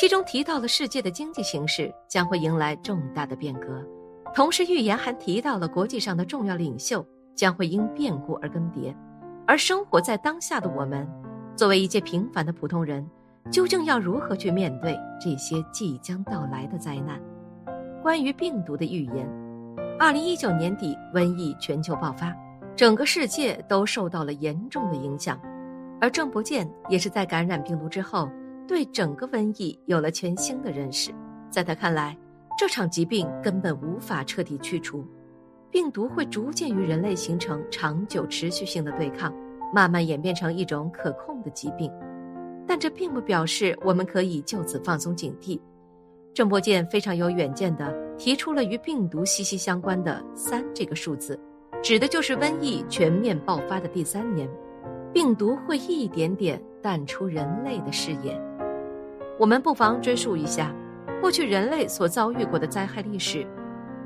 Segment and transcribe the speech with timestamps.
[0.00, 3.86] 其中提到了世界的经济形势将会迎来重大的变革，
[4.34, 7.04] 同时预言还提到了国际上的重要领袖
[7.36, 8.96] 将会因变故而更迭，
[9.46, 11.06] 而生活在当下的我们，
[11.54, 13.06] 作为一介平凡的普通人，
[13.50, 17.20] 究竟要如何去面对这些即将到来的灾难？
[18.02, 19.28] 关于病毒的预言，
[19.98, 22.34] 二零一九年底瘟疫全球爆发，
[22.74, 25.38] 整个世界都受到了严重的影响，
[26.00, 28.30] 而郑伯健也是在感染病毒之后。
[28.70, 31.10] 对整个瘟疫有了全新的认识，
[31.50, 32.16] 在他看来，
[32.56, 35.04] 这场疾病根本无法彻底去除，
[35.72, 39.34] 病毒会逐渐与人类形成长久持续性的对抗，
[39.74, 41.90] 慢慢演变成一种可控的疾病。
[42.64, 45.60] 但这并不表示我们可以就此放松警惕。
[46.32, 51.36] 郑伯健非常有远见地提出了与病毒息息相关的“三”这个数字，
[51.82, 54.48] 指的就是瘟疫全面爆发的第三年，
[55.12, 58.40] 病毒会一点点淡出人类的视野。
[59.40, 60.70] 我们不妨追溯一下，
[61.18, 63.46] 过去人类所遭遇过的灾害历史，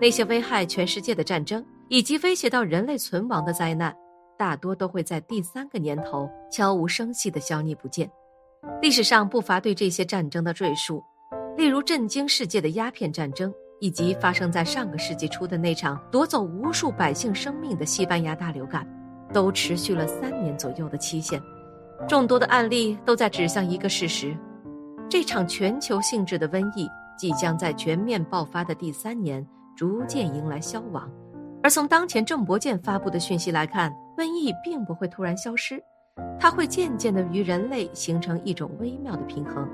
[0.00, 3.94] 那些危害全世界的战争，以及威胁到人类存亡的灾难，
[4.36, 8.10] 大多都会在第三个年头悄无声息地消匿不见。
[8.82, 11.00] 历史上不乏对这些战争的赘述，
[11.56, 18.84] 例如震惊世界的鸦片战争，以及发生在上个世纪初的那场夺走无数百姓生命的西班牙大流感，
[19.32, 21.40] 都持续了三年左右的期限。
[22.08, 24.36] 众多的案例都在指向一个事实。
[25.10, 26.88] 这场全球性质的瘟疫
[27.18, 29.44] 即将在全面爆发的第三年
[29.76, 31.10] 逐渐迎来消亡，
[31.64, 35.82] 而从当前郑伯健发布的讯息来看，瘟疫并不会突然消失，
[36.38, 39.68] 它会渐渐的与人类形成一种微妙的平衡。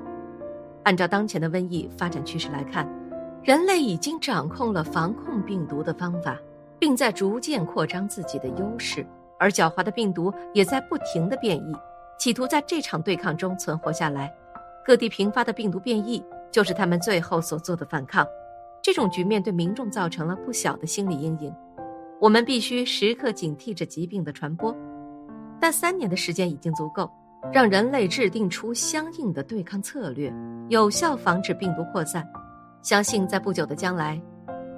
[0.85, 2.89] 按照当前的瘟疫发展趋势来看，
[3.43, 6.35] 人类已经掌控了防控病毒的方法，
[6.79, 9.05] 并在逐渐扩张自己的优势，
[9.39, 11.75] 而狡猾的病毒也在不停的变异，
[12.17, 14.33] 企图在这场对抗中存活下来。
[14.87, 18.25] 各地频发的病毒变异，就是他们最后所做的反抗。
[18.81, 21.53] 这种局面对民众造成了不小的心理阴影。
[22.21, 24.73] 我们必须时刻警惕着疾病的传播。
[25.59, 27.11] 但三年的时间已经足够，
[27.51, 30.33] 让人类制定出相应的对抗策略，
[30.69, 32.25] 有效防止病毒扩散。
[32.81, 34.17] 相信在不久的将来，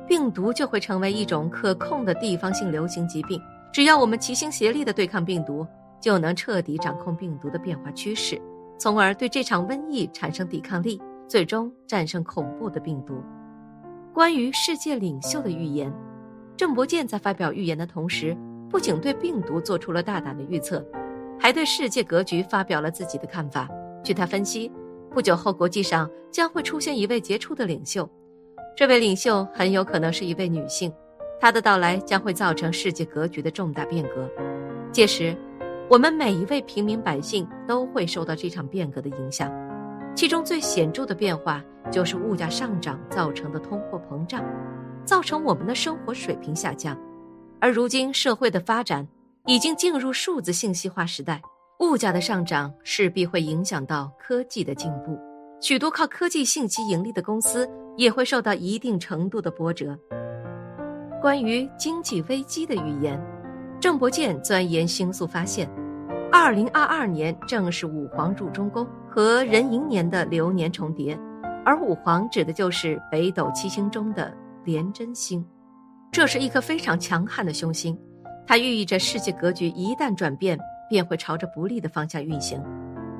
[0.08, 3.40] 病毒就会成为一种可控的地方性流行疾病。
[3.72, 5.68] 只要我们齐心协力的对抗病毒，
[6.02, 8.41] 就能彻底掌控病毒的变化趋势。
[8.79, 13.22] 从而对这场瘟疫产生抵抗力，最终战胜恐怖的病毒。
[14.13, 15.94] 关于世界领袖的预言，
[16.56, 18.35] 郑伯健在发表预言的同时，
[18.69, 20.84] 不仅对病毒做出了大胆的预测，
[21.38, 23.67] 还对世界格局发表了自己的看法。
[24.01, 24.72] 据他分析，
[25.11, 28.09] 不久后国际上将会出现一位杰出的领袖，
[28.78, 30.90] 这位领袖很有可能是一位女性，
[31.41, 34.29] 她的到来将会造成世界格局的重大变革。
[34.94, 35.35] 届时。
[35.90, 39.52] 我们每一位平民百姓都会受到这场变革的影响，
[40.16, 44.46] 其中最显著的变化就是物价上涨造成的通货膨胀，
[45.04, 46.96] 造成我们的生活水平下降。
[47.60, 49.08] 而如今社会的发展
[49.48, 51.42] 已经进入数字信息化时代，
[51.80, 55.18] 物价的上涨势必会影响到科技的进步，
[55.60, 57.68] 许多靠科技信息盈利的公司
[57.98, 59.98] 也会受到一定程度的波折。
[61.20, 63.20] 关于经济危机的预言。
[63.79, 65.69] 郑伯健钻研星宿发现，
[66.29, 71.17] 二零二二年正是五黄入中宫和壬寅年的流年重叠，
[71.63, 74.35] 而五黄指的就是北斗七星中的
[74.66, 75.45] 廉贞星，
[76.12, 77.97] 这是一颗非常强悍的凶星，
[78.45, 80.59] 它寓意着世界格局一旦转变，
[80.90, 82.61] 便会朝着不利的方向运行。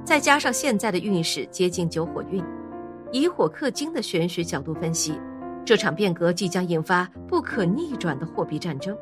[0.04, 2.44] 再加上现在的运势接近九火运，
[3.14, 5.18] 以火克金的玄学角度分析，
[5.64, 8.94] 这场变革即将引发不可逆转的货币战争。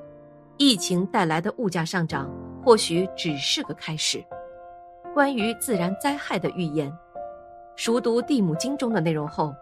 [0.57, 2.27] 疫情带来的物价上涨，
[2.63, 4.23] 或许只是个开始。
[5.13, 6.91] 关于自然灾害的预言，
[7.75, 9.53] 熟读《地母经》中的内容后，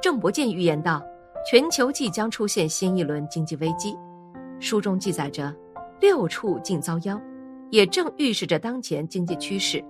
[0.00, 1.02] 郑伯健预言道：
[1.44, 3.96] 全球即将出现新一轮经济危机。
[4.60, 5.52] 书中记载着，
[6.00, 7.20] 六处尽遭殃，
[7.70, 9.84] 也正预示着当前经济趋势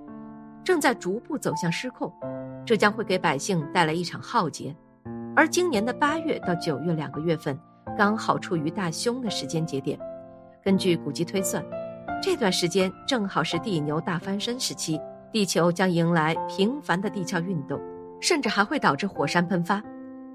[0.65, 2.11] 正在逐步走向失控，
[2.65, 4.75] 这将会给百姓带来一场浩劫。
[5.37, 7.59] 而今年的八月到九月两个月份，
[7.99, 9.99] 刚好处于大凶的时间节点。
[10.65, 11.63] 根据古籍推算，
[12.23, 14.99] 这段时间正好是地牛大翻身时期，
[15.31, 17.79] 地球将迎来频繁的地壳运动，
[18.19, 19.83] 甚至还会导致火山喷发。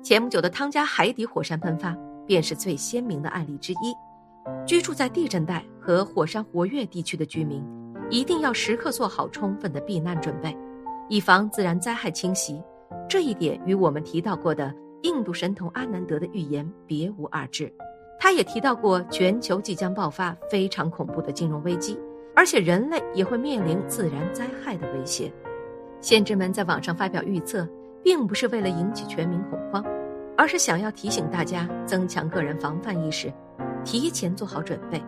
[0.03, 1.97] 前不久的汤加海底火山喷发
[2.27, 3.95] 便是最鲜明的案例之一。
[4.67, 7.65] 居住在地震带和火山活跃地区的居民，
[8.11, 10.55] 一定要时刻做好充分的避难准备，
[11.09, 12.61] 以防自然灾害侵袭。
[13.09, 14.71] 这一点与我们提到过的
[15.01, 17.73] 印度神童阿南德的预言别无二致。
[18.19, 21.98] 他也提到过，全球即将爆发非常恐怖的金融危机，
[22.36, 25.31] 而且人类也会面临自然灾害的威胁。
[26.01, 27.68] 先知们在网上发表预测，
[28.04, 29.83] 并不是为了引起全民恐慌，
[30.38, 33.33] 而是想要提醒大家增强个人防范意识，
[33.86, 35.01] 提前做好准备。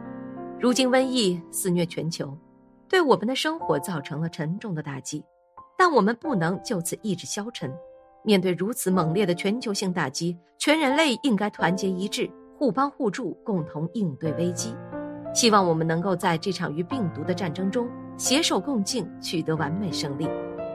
[0.60, 2.36] 如今瘟疫肆虐全球，
[2.88, 5.24] 对我们的生活造成了沉重的打击，
[5.78, 7.70] 但我们不能就此意志消沉。
[8.24, 12.30] 面对如此猛烈的全球性打击，全人类应该团结一致。
[12.62, 14.72] 互帮互助，共同应对危机。
[15.34, 20.30] 希望我们能够在这场与病毒的战争中携手共进，取得完美胜利。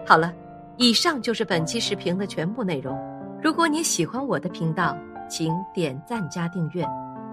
[0.04, 0.34] 好了，
[0.78, 2.98] 以上就是本期视频的全部内容。
[3.40, 4.98] 如果你喜欢我的频道，
[5.30, 6.84] 请点赞加订阅。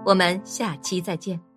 [0.06, 1.53] 我们下期再见。